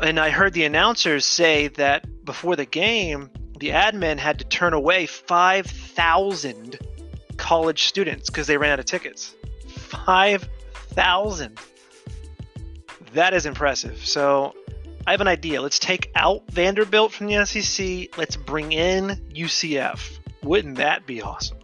And 0.00 0.20
I 0.20 0.28
heard 0.28 0.52
the 0.52 0.64
announcers 0.64 1.24
say 1.24 1.68
that 1.68 2.24
before 2.24 2.54
the 2.54 2.66
game, 2.66 3.30
the 3.58 3.70
admin 3.70 4.18
had 4.18 4.40
to 4.40 4.44
turn 4.44 4.74
away 4.74 5.06
5,000 5.06 6.78
college 7.38 7.84
students 7.84 8.28
because 8.28 8.46
they 8.46 8.58
ran 8.58 8.72
out 8.72 8.80
of 8.80 8.84
tickets. 8.84 9.34
5,000. 9.68 11.58
That 13.14 13.32
is 13.32 13.46
impressive. 13.46 14.04
So 14.04 14.54
I 15.06 15.12
have 15.12 15.20
an 15.20 15.28
idea. 15.28 15.62
Let's 15.62 15.78
take 15.78 16.10
out 16.16 16.50
Vanderbilt 16.50 17.12
from 17.12 17.28
the 17.28 17.44
SEC. 17.46 18.18
Let's 18.18 18.36
bring 18.36 18.72
in 18.72 19.10
UCF. 19.32 20.18
Wouldn't 20.42 20.76
that 20.78 21.06
be 21.06 21.22
awesome? 21.22 21.58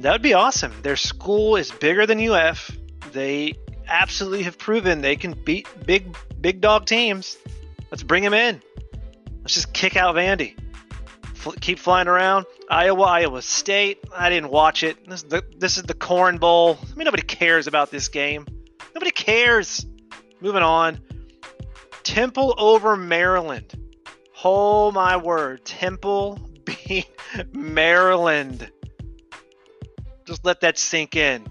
That 0.00 0.12
would 0.12 0.22
be 0.22 0.34
awesome. 0.34 0.72
Their 0.82 0.96
school 0.96 1.56
is 1.56 1.70
bigger 1.70 2.06
than 2.06 2.20
UF. 2.20 2.70
They 3.12 3.54
absolutely 3.88 4.44
have 4.44 4.58
proven 4.58 5.00
they 5.00 5.16
can 5.16 5.32
beat 5.32 5.66
big 5.84 6.16
big 6.40 6.60
dog 6.60 6.86
teams. 6.86 7.36
Let's 7.90 8.02
bring 8.02 8.22
them 8.22 8.34
in. 8.34 8.62
Let's 9.40 9.54
just 9.54 9.72
kick 9.72 9.96
out 9.96 10.14
Vandy. 10.14 10.54
F- 11.24 11.60
keep 11.60 11.78
flying 11.78 12.08
around. 12.08 12.46
Iowa, 12.68 13.02
Iowa 13.02 13.42
State. 13.42 13.98
I 14.14 14.28
didn't 14.28 14.50
watch 14.50 14.82
it. 14.82 15.08
This 15.08 15.22
is 15.22 15.28
the 15.28 15.42
this 15.56 15.76
is 15.76 15.84
the 15.84 15.94
Corn 15.94 16.38
Bowl. 16.38 16.78
I 16.82 16.94
mean, 16.94 17.04
nobody 17.04 17.22
cares 17.22 17.66
about 17.66 17.90
this 17.90 18.08
game. 18.08 18.46
Nobody 18.94 19.10
cares. 19.10 19.86
Moving 20.40 20.62
on. 20.62 21.00
Temple 22.06 22.54
over 22.56 22.96
Maryland. 22.96 23.74
Oh 24.44 24.92
my 24.92 25.16
word. 25.16 25.64
Temple 25.64 26.38
beat 26.64 27.08
Maryland. 27.52 28.70
Just 30.24 30.44
let 30.44 30.60
that 30.60 30.78
sink 30.78 31.16
in. 31.16 31.44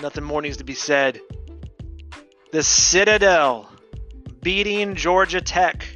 Nothing 0.00 0.24
more 0.24 0.40
needs 0.40 0.56
to 0.56 0.64
be 0.64 0.72
said. 0.72 1.20
The 2.52 2.62
Citadel 2.62 3.70
beating 4.40 4.94
Georgia 4.94 5.42
Tech. 5.42 5.86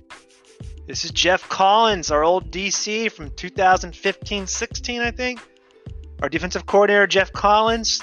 This 0.87 1.07
is 1.07 1.11
Geoff 1.11 1.49
Collins, 1.49 2.11
our 2.11 2.23
old 2.23 2.53
DC 2.53 3.11
from 3.11 3.31
2015 3.31 4.47
16, 4.47 5.01
I 5.01 5.11
think. 5.11 5.41
Our 6.21 6.29
defensive 6.29 6.67
coordinator, 6.67 7.07
Geoff 7.07 7.33
Collins, 7.33 8.03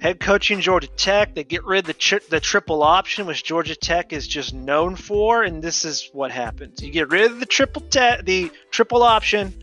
head 0.00 0.20
coaching 0.20 0.60
Georgia 0.60 0.88
Tech. 0.88 1.34
They 1.34 1.44
get 1.44 1.64
rid 1.64 1.80
of 1.80 1.86
the, 1.86 1.94
tri- 1.94 2.20
the 2.28 2.40
triple 2.40 2.82
option, 2.82 3.26
which 3.26 3.44
Georgia 3.44 3.76
Tech 3.76 4.12
is 4.12 4.26
just 4.26 4.54
known 4.54 4.96
for, 4.96 5.42
and 5.42 5.62
this 5.62 5.84
is 5.84 6.10
what 6.12 6.30
happens: 6.30 6.82
you 6.82 6.90
get 6.90 7.10
rid 7.10 7.30
of 7.30 7.40
the 7.40 7.46
triple 7.46 7.82
te- 7.82 8.22
the 8.22 8.50
triple 8.70 9.02
option, 9.02 9.54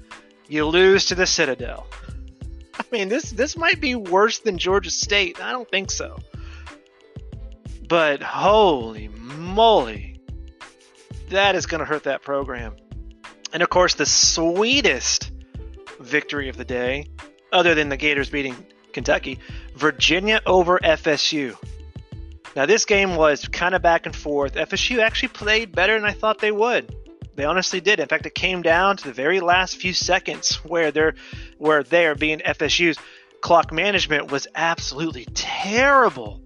you 0.47 0.65
lose 0.65 1.05
to 1.05 1.15
the 1.15 1.25
Citadel. 1.25 1.87
I 2.79 2.83
mean, 2.91 3.09
this 3.09 3.31
this 3.31 3.55
might 3.55 3.79
be 3.79 3.95
worse 3.95 4.39
than 4.39 4.57
Georgia 4.57 4.91
State. 4.91 5.41
I 5.41 5.51
don't 5.51 5.69
think 5.69 5.91
so, 5.91 6.17
but 7.87 8.21
holy 8.23 9.09
moly, 9.09 10.19
that 11.29 11.55
is 11.55 11.65
going 11.65 11.79
to 11.79 11.85
hurt 11.85 12.03
that 12.03 12.21
program. 12.21 12.75
And 13.51 13.61
of 13.61 13.69
course, 13.69 13.93
the 13.93 14.05
sweetest 14.07 15.31
victory 15.99 16.49
of 16.49 16.57
the 16.57 16.65
day, 16.65 17.07
other 17.51 17.75
than 17.75 17.89
the 17.89 17.97
Gators 17.97 18.29
beating 18.31 18.55
Kentucky, 18.93 19.39
Virginia 19.75 20.41
over 20.45 20.79
FSU. 20.79 21.57
Now, 22.55 22.65
this 22.65 22.85
game 22.85 23.15
was 23.15 23.47
kind 23.47 23.73
of 23.73 23.81
back 23.81 24.05
and 24.05 24.15
forth. 24.15 24.53
FSU 24.53 24.99
actually 24.99 25.29
played 25.29 25.73
better 25.73 25.93
than 25.95 26.05
I 26.05 26.13
thought 26.13 26.39
they 26.39 26.51
would. 26.51 26.95
They 27.35 27.45
honestly 27.45 27.81
did. 27.81 27.99
In 27.99 28.07
fact, 28.07 28.25
it 28.25 28.35
came 28.35 28.61
down 28.61 28.97
to 28.97 29.05
the 29.05 29.13
very 29.13 29.39
last 29.39 29.77
few 29.77 29.93
seconds 29.93 30.55
where 30.63 30.91
they're 30.91 31.15
where 31.57 31.83
they 31.83 32.05
are 32.05 32.15
being 32.15 32.39
FSU's 32.39 32.97
clock 33.41 33.73
management 33.73 34.31
was 34.31 34.47
absolutely 34.55 35.25
terrible. 35.33 36.41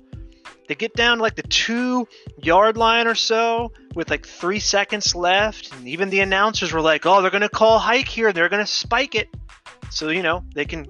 They 0.67 0.75
get 0.75 0.93
down 0.93 1.19
like 1.19 1.35
the 1.35 1.43
two 1.43 2.07
yard 2.41 2.77
line 2.77 3.07
or 3.07 3.15
so 3.15 3.71
with 3.95 4.09
like 4.09 4.25
three 4.25 4.59
seconds 4.59 5.15
left, 5.15 5.73
and 5.73 5.87
even 5.87 6.09
the 6.09 6.21
announcers 6.21 6.71
were 6.71 6.81
like, 6.81 7.05
"Oh, 7.05 7.21
they're 7.21 7.31
going 7.31 7.41
to 7.41 7.49
call 7.49 7.79
hike 7.79 8.07
here. 8.07 8.31
They're 8.31 8.49
going 8.49 8.65
to 8.65 8.71
spike 8.71 9.15
it." 9.15 9.29
So 9.89 10.09
you 10.09 10.23
know 10.23 10.43
they 10.53 10.65
can 10.65 10.87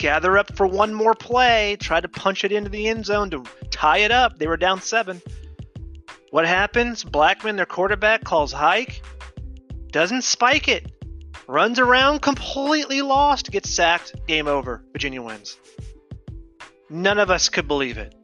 gather 0.00 0.38
up 0.38 0.56
for 0.56 0.66
one 0.66 0.92
more 0.94 1.14
play, 1.14 1.76
try 1.78 2.00
to 2.00 2.08
punch 2.08 2.42
it 2.42 2.50
into 2.50 2.70
the 2.70 2.88
end 2.88 3.04
zone 3.04 3.30
to 3.30 3.44
tie 3.70 3.98
it 3.98 4.10
up. 4.10 4.38
They 4.38 4.48
were 4.48 4.56
down 4.56 4.80
seven. 4.80 5.20
What 6.30 6.46
happens? 6.46 7.04
Blackman, 7.04 7.56
their 7.56 7.66
quarterback, 7.66 8.24
calls 8.24 8.50
hike, 8.50 9.02
doesn't 9.92 10.22
spike 10.22 10.68
it, 10.68 10.90
runs 11.46 11.78
around 11.78 12.22
completely 12.22 13.02
lost, 13.02 13.50
gets 13.52 13.68
sacked, 13.68 14.26
game 14.26 14.48
over. 14.48 14.82
Virginia 14.92 15.22
wins. 15.22 15.58
None 16.88 17.18
of 17.18 17.30
us 17.30 17.50
could 17.50 17.68
believe 17.68 17.98
it. 17.98 18.14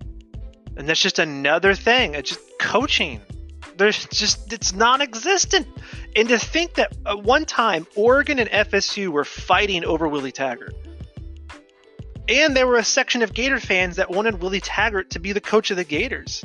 And 0.77 0.89
that's 0.89 1.01
just 1.01 1.19
another 1.19 1.75
thing. 1.75 2.15
It's 2.15 2.31
just 2.31 2.59
coaching. 2.59 3.21
There's 3.77 4.07
just, 4.07 4.51
it's 4.53 4.73
non 4.73 5.03
existent. 5.03 5.67
And 6.15 6.29
to 6.31 6.39
think 6.39 6.75
that 6.75 6.97
at 7.05 7.23
one 7.23 7.45
time, 7.45 7.87
Oregon 7.97 8.39
and 8.39 8.49
FSU 8.49 9.09
were 9.09 9.25
fighting 9.25 9.85
over 9.85 10.09
Willie 10.09 10.33
Taggart. 10.33 10.75
And 12.29 12.57
there 12.57 12.67
were 12.67 12.77
a 12.77 12.85
section 12.85 13.23
of 13.23 13.33
Gator 13.33 13.61
fans 13.61 13.97
that 13.97 14.11
wanted 14.11 14.41
Willie 14.41 14.61
Taggart 14.61 15.11
to 15.11 15.21
be 15.21 15.33
the 15.33 15.41
coach 15.41 15.71
of 15.71 15.77
the 15.77 15.85
Gators. 15.85 16.45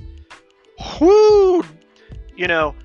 Whoo! 0.99 1.63
You 2.35 2.47
know, 2.47 2.75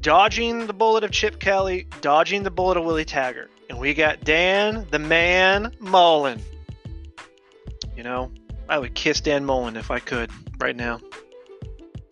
dodging 0.00 0.66
the 0.66 0.72
bullet 0.72 1.04
of 1.04 1.10
Chip 1.10 1.38
Kelly, 1.38 1.86
dodging 2.00 2.42
the 2.42 2.50
bullet 2.50 2.76
of 2.76 2.84
Willie 2.84 3.04
Taggart. 3.04 3.50
And 3.68 3.78
we 3.78 3.92
got 3.92 4.24
Dan, 4.24 4.86
the 4.90 4.98
man, 4.98 5.72
Mullen. 5.78 6.40
You 7.96 8.02
know, 8.02 8.30
I 8.68 8.78
would 8.78 8.94
kiss 8.94 9.20
Dan 9.20 9.44
Mullen 9.44 9.76
if 9.76 9.90
I 9.90 9.98
could 9.98 10.30
right 10.58 10.76
now. 10.76 11.00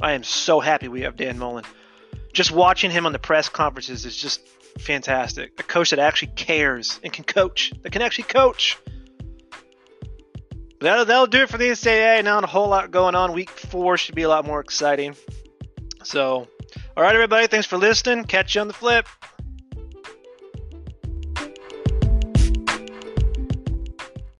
I 0.03 0.12
am 0.12 0.23
so 0.23 0.61
happy 0.61 0.88
we 0.88 1.03
have 1.03 1.17
Dan 1.17 1.38
Mullen. 1.38 1.64
Just 2.33 2.51
watching 2.51 2.90
him 2.90 3.07
on 3.07 3.12
the 3.12 3.19
press 3.19 3.49
conferences 3.49 4.05
is 4.05 4.17
just 4.17 4.47
fantastic. 4.79 5.59
A 5.59 5.62
coach 5.62 5.90
that 5.90 5.99
actually 5.99 6.33
cares 6.35 7.01
and 7.03 7.12
can 7.12 7.25
coach, 7.25 7.73
that 7.83 7.93
can 7.93 8.03
actually 8.03 8.25
coach. 8.25 8.77
That'll, 10.85 11.07
that'll 11.07 11.27
do 11.27 11.44
it 11.44 11.49
for 11.49 11.57
the 11.57 11.64
NCAA. 11.64 12.23
Not 12.25 12.44
a 12.44 12.47
whole 12.47 12.68
lot 12.68 12.90
going 12.90 13.14
on. 13.14 13.33
Week 13.33 13.49
four 13.49 13.97
should 13.97 14.14
be 14.14 14.25
a 14.25 14.29
lot 14.29 14.44
more 14.44 14.61
exciting. 14.61 15.16
So, 16.03 16.47
all 16.94 17.03
right, 17.03 17.14
everybody. 17.14 17.47
Thanks 17.47 17.66
for 17.66 17.79
listening. 17.79 18.25
Catch 18.25 18.55
you 18.55 18.61
on 18.61 18.68
the 18.68 18.75
flip. 18.75 19.09